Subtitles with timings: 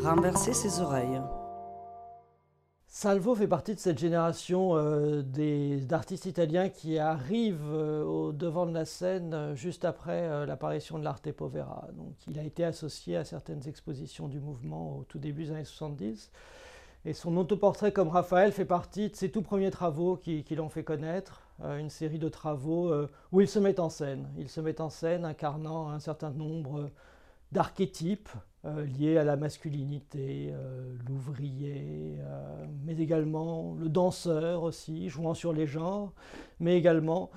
[0.00, 1.20] renverser ses oreilles.
[2.86, 8.74] Salvo fait partie de cette génération euh, d'artistes italiens qui arrivent euh, au devant de
[8.74, 11.86] la scène euh, juste après l'apparition de l'arte povera.
[11.94, 15.64] Donc, il a été associé à certaines expositions du mouvement au tout début des années
[15.64, 16.32] 70.
[17.04, 20.68] Et son autoportrait comme Raphaël fait partie de ses tout premiers travaux qui, qui l'ont
[20.68, 22.92] fait connaître, une série de travaux
[23.32, 24.28] où il se met en scène.
[24.36, 26.90] Il se met en scène incarnant un certain nombre
[27.52, 28.28] d'archétypes
[28.66, 35.54] euh, liés à la masculinité, euh, l'ouvrier, euh, mais également le danseur aussi, jouant sur
[35.54, 36.12] les genres,
[36.58, 37.30] mais également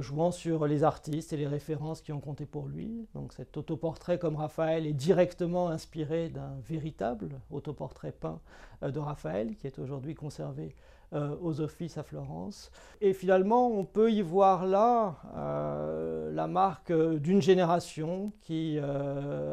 [0.00, 3.08] jouant sur les artistes et les références qui ont compté pour lui.
[3.14, 8.40] Donc cet autoportrait comme Raphaël est directement inspiré d'un véritable autoportrait peint
[8.82, 10.76] de Raphaël qui est aujourd'hui conservé
[11.12, 12.70] aux offices à Florence.
[13.00, 15.16] Et finalement, on peut y voir là
[16.36, 18.78] la marque d'une génération qui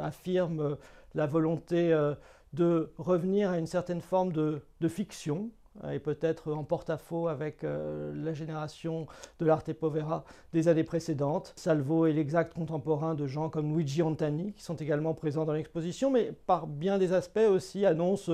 [0.02, 0.78] affirme
[1.16, 2.14] la volonté euh,
[2.54, 5.50] de revenir à une certaine forme de, fiction,
[5.84, 9.08] euh, et peut-être en porte-à-faux avec euh, la génération
[9.40, 10.24] de l'arte povera
[10.54, 11.54] des années précédentes.
[11.56, 16.12] Salvo est l'exact contemporain de gens comme Luigi Antani, qui sont également présents dans l'exposition,
[16.12, 18.30] mais par bien des aspects aussi annonce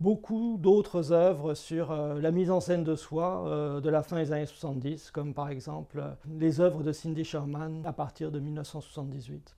[0.00, 4.46] beaucoup d'autres œuvres sur la mise en scène de soi de la fin des années
[4.46, 9.56] 70, comme par exemple les œuvres de Cindy Sherman à partir de 1978.